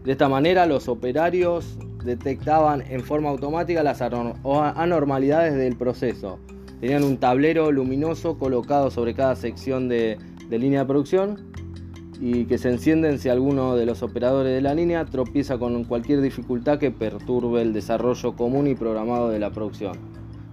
[0.04, 6.38] De esta manera, los operarios detectaban en forma automática las anormalidades del proceso.
[6.80, 10.18] Tenían un tablero luminoso colocado sobre cada sección de,
[10.50, 11.52] línea de producción
[12.20, 16.20] y que se encienden si alguno de los operadores de la línea tropieza con cualquier
[16.20, 19.92] dificultad que perturbe el desarrollo común y programado de la producción.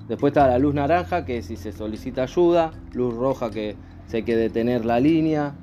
[0.08, 3.76] Después está la luz naranja, que si se solicita ayuda, luz roja, que
[4.08, 5.56] se hay que detener la línea.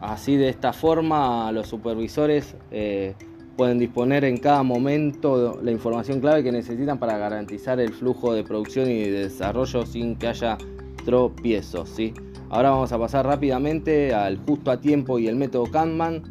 [0.00, 3.14] Así de esta forma los supervisores eh,
[3.56, 8.44] pueden disponer en cada momento la información clave que necesitan para garantizar el flujo de
[8.44, 10.58] producción y de desarrollo sin que haya
[11.04, 11.88] tropiezos.
[11.88, 12.12] ¿sí?
[12.50, 16.22] Ahora vamos a pasar rápidamente al justo a tiempo y el método Kanban,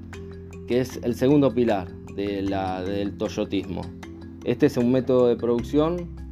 [0.67, 3.81] que es el segundo pilar de la, del toyotismo.
[4.43, 6.24] Este es un método de producción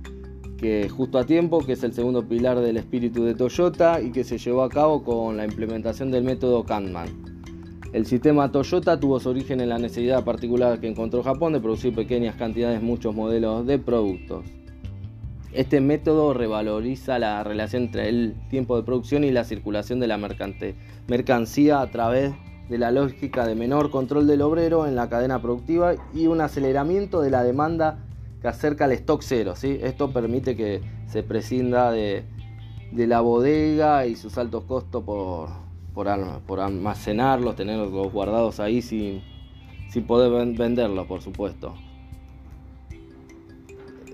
[0.90, 4.38] justo a tiempo, que es el segundo pilar del espíritu de Toyota y que se
[4.38, 7.10] llevó a cabo con la implementación del método Kanban.
[7.92, 11.94] El sistema Toyota tuvo su origen en la necesidad particular que encontró Japón de producir
[11.94, 14.46] pequeñas cantidades, muchos modelos de productos.
[15.52, 20.18] Este método revaloriza la relación entre el tiempo de producción y la circulación de la
[21.08, 22.34] mercancía a través
[22.70, 27.22] de la lógica de menor control del obrero en la cadena productiva y un aceleramiento
[27.22, 28.00] de la demanda
[28.44, 29.56] que acerca al stock cero.
[29.56, 29.80] ¿sí?
[29.82, 32.26] Esto permite que se prescinda de,
[32.92, 35.50] de la bodega y sus altos costos por,
[35.94, 39.22] por, almacenarlos, tenerlos guardados ahí sin,
[39.90, 41.74] sin poder venderlos, por supuesto.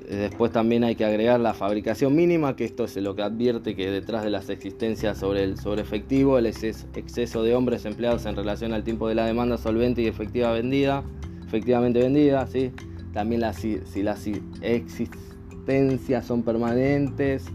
[0.07, 3.89] Después también hay que agregar la fabricación mínima, que esto es lo que advierte que
[3.89, 8.73] detrás de las existencias sobre el sobre efectivo, el exceso de hombres empleados en relación
[8.73, 11.03] al tiempo de la demanda solvente y efectiva vendida,
[11.45, 12.71] efectivamente vendida, ¿sí?
[13.13, 14.27] También si las
[14.61, 17.45] existencias son permanentes,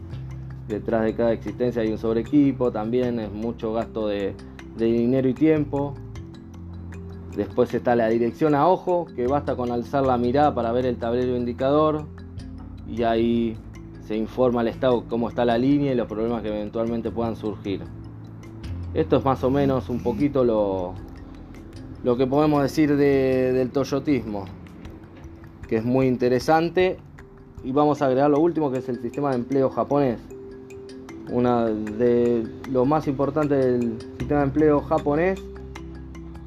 [0.68, 4.34] detrás de cada existencia hay un sobreequipo, también es mucho gasto de,
[4.76, 5.94] dinero y tiempo.
[7.36, 10.96] Después está la dirección a ojo, que basta con alzar la mirada para ver el
[10.96, 12.06] tablero indicador
[12.88, 13.56] y ahí
[14.06, 17.82] se informa al estado cómo está la línea y los problemas que eventualmente puedan surgir.
[18.92, 20.94] Esto es más o menos un poquito lo,
[22.04, 24.44] lo que podemos decir del toyotismo,
[25.66, 26.98] que es muy interesante.
[27.62, 30.20] Y vamos a agregar lo último, que es el sistema de empleo japonés.
[31.30, 35.40] Una de lo más importante del sistema de empleo japonés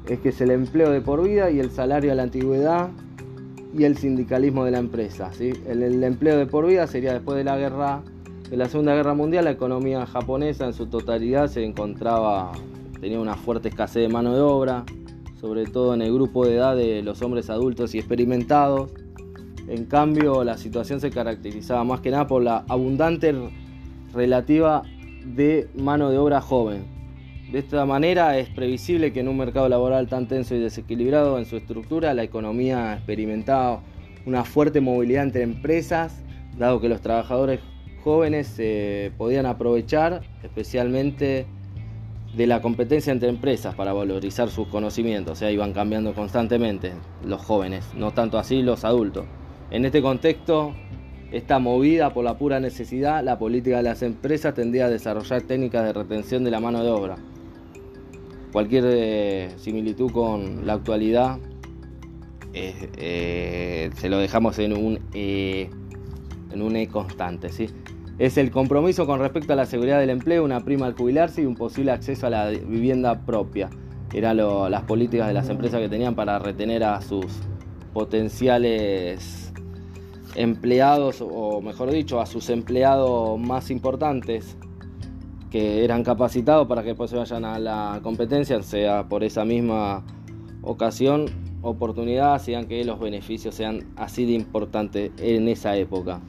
[0.08, 2.90] es que es el empleo de por vida y el salario a la antigüedad
[3.76, 5.30] y el sindicalismo de la empresa.
[5.32, 5.52] ¿sí?
[5.66, 8.02] El, empleo de por vida sería después de la guerra,
[8.48, 12.52] de la Segunda Guerra Mundial, la economía japonesa en su totalidad se encontraba,
[13.00, 14.84] tenía una fuerte escasez de mano de obra,
[15.40, 18.90] sobre todo en el grupo de edad de los hombres adultos y experimentados.
[19.68, 23.34] En cambio, la situación se caracterizaba más que nada por la abundante
[24.14, 24.82] relativa
[25.24, 26.84] de mano de obra joven.
[27.52, 31.44] De esta manera es previsible que en un mercado laboral tan tenso y desequilibrado en
[31.44, 33.80] su estructura, la economía ha experimentado
[34.24, 36.14] una fuerte movilidad entre empresas,
[36.56, 37.60] dado que los trabajadores
[38.02, 41.46] jóvenes se podían aprovechar especialmente
[42.34, 46.92] de la competencia entre empresas para valorizar sus conocimientos, o sea, iban cambiando constantemente
[47.24, 49.24] los jóvenes, no tanto así los adultos.
[49.70, 50.72] En este contexto,
[51.30, 55.84] esta movida por la pura necesidad, la política de las empresas tendría a desarrollar técnicas
[55.84, 57.16] de retención de la mano de obra.
[58.50, 61.38] Cualquier eh, similitud con la actualidad
[62.54, 67.50] eh, se lo dejamos en un, en un E constante.
[67.50, 67.68] ¿sí?
[68.18, 71.44] Es el compromiso con respecto a la seguridad del empleo, una prima al jubilarse y
[71.44, 73.68] un posible acceso a la vivienda propia.
[74.14, 77.26] Eran las políticas de las empresas que tenían para retener a sus
[77.92, 79.52] potenciales
[80.34, 84.56] empleados, o mejor dicho, a sus empleados más importantes
[85.50, 90.04] que eran capacitados para que después se vayan a la competencia, sea por esa misma
[90.62, 91.26] ocasión,
[91.62, 96.20] oportunidad, hacían que los beneficios sean así de importantes en esa época.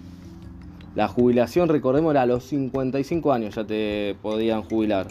[0.96, 5.08] La jubilación, recordemos, era a los 55 años ya te podían jubilar.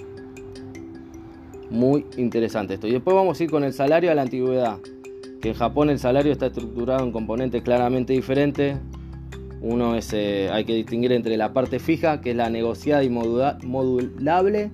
[1.70, 2.88] Muy interesante esto.
[2.88, 4.78] Y después vamos a ir con el salario a la antigüedad
[5.40, 8.76] que en Japón el salario está estructurado en componentes claramente diferentes.
[9.60, 13.10] Uno es, eh, hay que distinguir entre la parte fija, que es la negociada y
[13.10, 14.70] modulable,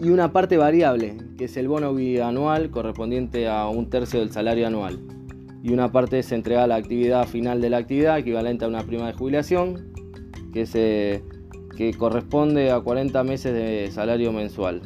[0.00, 4.66] y una parte variable, que es el bono bianual correspondiente a un tercio del salario
[4.66, 5.00] anual.
[5.62, 8.82] y una parte se entrega a la actividad final de la actividad, equivalente a una
[8.82, 9.94] prima de jubilación,
[10.52, 11.24] que, se,
[11.74, 14.82] que corresponde a 40 meses de salario mensual.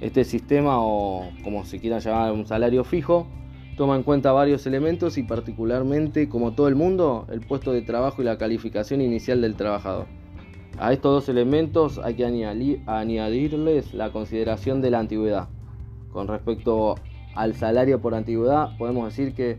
[0.00, 3.26] Este sistema, o como se quiera llamar, un salario fijo,
[3.76, 8.22] toma en cuenta varios elementos y particularmente, como todo el mundo, el puesto de trabajo
[8.22, 10.06] y la calificación inicial del trabajador.
[10.78, 12.24] A estos dos elementos hay que
[12.86, 15.48] añadirles la consideración de la antigüedad.
[16.10, 16.96] Con respecto
[17.34, 19.58] al salario por antigüedad, podemos decir que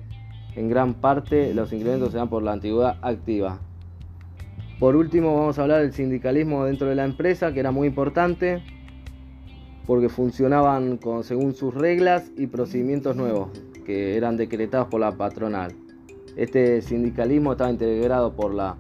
[0.56, 3.60] en gran parte los incrementos se dan por la antigüedad activa.
[4.80, 8.64] Por último, vamos a hablar del sindicalismo dentro de la empresa, que era muy importante
[9.86, 15.74] porque funcionaban según sus reglas y procedimientos nuevos que eran decretados por la patronal.
[16.36, 18.76] Este sindicalismo estaba integrado por la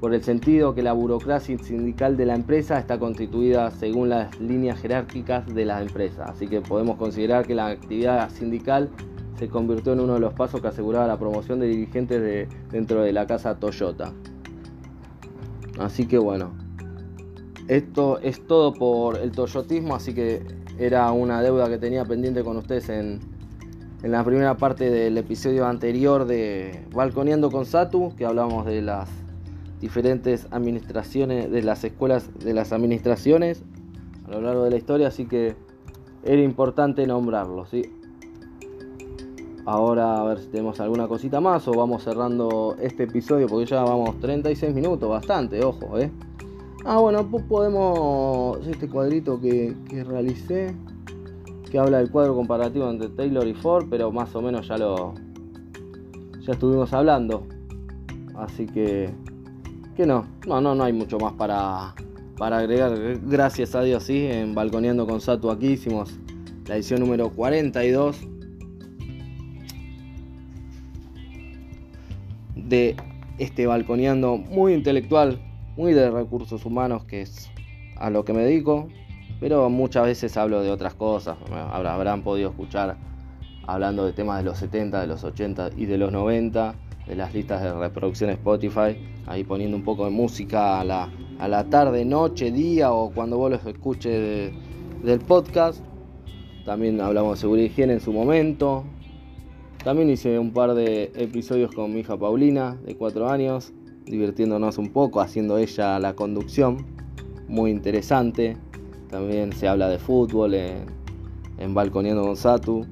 [0.00, 4.80] por el sentido que la burocracia sindical de la empresa está constituida según las líneas
[4.80, 6.24] jerárquicas de la empresa.
[6.24, 8.90] Así que podemos considerar que la actividad sindical
[9.38, 13.02] se convirtió en uno de los pasos que aseguraba la promoción de dirigentes de, dentro
[13.02, 14.12] de la casa Toyota.
[15.78, 16.52] Así que bueno,
[17.68, 20.42] esto es todo por el toyotismo, así que
[20.80, 23.31] era una deuda que tenía pendiente con ustedes en,
[24.02, 29.08] en la primera parte del episodio anterior de Balconeando con Satu, que hablamos de las
[29.80, 33.62] diferentes administraciones, de las escuelas de las administraciones
[34.26, 35.54] a lo largo de la historia, así que
[36.24, 37.64] era importante nombrarlo.
[39.64, 43.84] Ahora a ver si tenemos alguna cosita más o vamos cerrando este episodio porque ya
[43.84, 46.10] vamos 36 minutos, bastante, ojo, ¿eh?
[46.84, 50.74] Ah, bueno, pues podemos este cuadrito que, que realicé
[51.72, 55.14] que habla del cuadro comparativo entre Taylor y Ford, pero más o menos ya lo
[56.40, 57.46] ya estuvimos hablando.
[58.34, 59.08] Así que
[59.96, 61.94] que no, no, no, no hay mucho más para,
[62.36, 62.92] para agregar.
[63.22, 66.20] Gracias a Dios, sí, en Balconeando con Satu aquí hicimos
[66.66, 68.20] la edición número 42
[72.54, 72.96] de
[73.38, 75.40] este Balconeando muy intelectual,
[75.78, 77.50] muy de recursos humanos, que es
[77.96, 78.88] a lo que me dedico,
[79.42, 81.36] pero muchas veces hablo de otras cosas.
[81.72, 82.96] Habrán podido escuchar
[83.66, 86.76] hablando de temas de los 70, de los 80 y de los 90
[87.08, 91.48] de las listas de reproducción Spotify, ahí poniendo un poco de música a la, a
[91.48, 94.52] la tarde, noche, día o cuando vos los escuches
[95.02, 95.84] del podcast.
[96.64, 98.84] También hablamos de seguridad y higiene en su momento.
[99.82, 103.72] También hice un par de episodios con mi hija Paulina, de 4 años,
[104.06, 106.86] divirtiéndonos un poco, haciendo ella la conducción.
[107.48, 108.56] Muy interesante.
[109.12, 110.86] También se habla de fútbol en,
[111.58, 112.86] en Balconeando con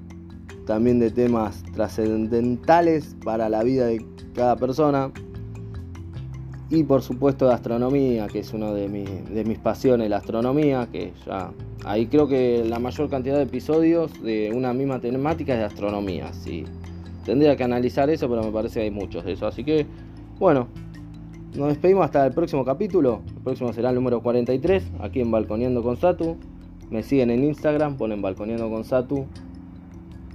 [0.66, 4.04] también de temas trascendentales para la vida de
[4.34, 5.10] cada persona.
[6.68, 11.14] Y por supuesto de astronomía, que es una de, de mis pasiones, la astronomía, que
[11.24, 11.52] ya
[11.86, 16.34] ahí creo que la mayor cantidad de episodios de una misma temática es de astronomía.
[16.34, 16.64] Sí.
[17.24, 19.46] Tendría que analizar eso, pero me parece que hay muchos de eso.
[19.46, 19.86] Así que,
[20.38, 20.68] bueno,
[21.54, 23.22] nos despedimos hasta el próximo capítulo.
[23.36, 26.36] El próximo será el número 43, aquí en Balconeando con Satu.
[26.90, 29.26] Me siguen en Instagram, ponen Balconeando con Satu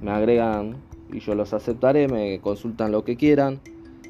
[0.05, 0.76] me agregan
[1.11, 3.59] y yo los aceptaré, me consultan lo que quieran,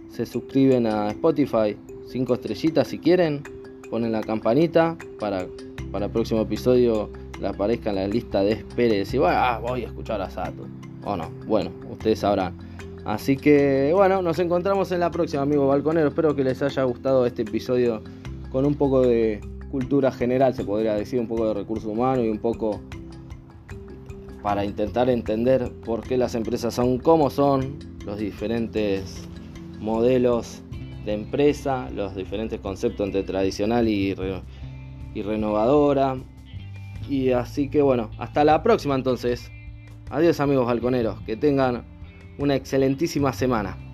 [0.10, 1.78] se suscriben a Spotify,
[2.08, 3.44] 5 estrellitas si quieren,
[3.90, 5.48] ponen la campanita para,
[5.92, 9.84] para el próximo episodio le aparezca en la lista de espera y decir, ah, voy
[9.84, 10.68] a escuchar a Sato.
[11.04, 12.58] O no, bueno, ustedes sabrán.
[13.06, 16.10] Así que bueno, nos encontramos en la próxima, amigos balconeros.
[16.10, 18.02] Espero que les haya gustado este episodio
[18.52, 22.30] con un poco de cultura general, se podría decir, un poco de recursos humanos y
[22.30, 22.82] un poco
[24.42, 29.28] para intentar entender por qué las empresas son como son, los diferentes
[29.80, 30.64] modelos
[31.06, 34.16] de empresa, los diferentes conceptos entre tradicional y,
[35.14, 36.18] y renovadora.
[37.08, 39.52] Y así que bueno, hasta la próxima entonces.
[40.10, 41.84] Adiós amigos balconeros, que tengan
[42.38, 43.85] una excelentísima semana.